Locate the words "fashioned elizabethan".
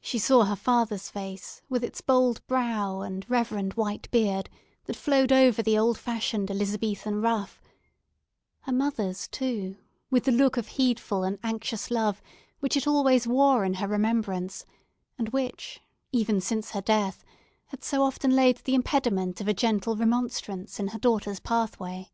5.98-7.20